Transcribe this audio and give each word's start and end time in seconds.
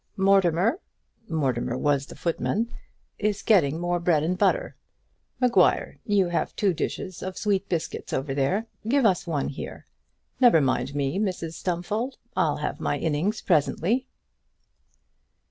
Mortimer," 0.17 0.79
Mortimer 1.29 1.77
was 1.77 2.07
the 2.07 2.15
footman, 2.15 2.73
"is 3.19 3.43
getting 3.43 3.79
more 3.79 3.99
bread 3.99 4.23
and 4.23 4.35
butter. 4.35 4.75
Maguire, 5.39 5.99
you 6.07 6.29
have 6.29 6.55
two 6.55 6.73
dishes 6.73 7.21
of 7.21 7.37
sweet 7.37 7.69
biscuits 7.69 8.11
over 8.11 8.33
there; 8.33 8.65
give 8.87 9.05
us 9.05 9.27
one 9.27 9.49
here. 9.49 9.85
Never 10.39 10.59
mind 10.59 10.95
me, 10.95 11.19
Mrs 11.19 11.53
Stumfold; 11.53 12.17
I'll 12.35 12.57
have 12.57 12.79
my 12.79 12.97
innings 12.97 13.41
presently." 13.43 14.07